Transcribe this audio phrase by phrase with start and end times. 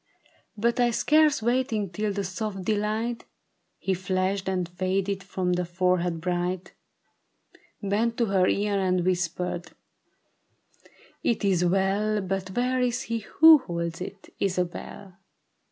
[0.57, 3.25] "But I scarce waiting till the soft delight
[3.85, 6.73] Had flashed and faded from her forehead bright,
[7.83, 9.73] Bent to her ear and whispered,'
[11.23, 15.17] It is well, But where is he who holds it, Isabel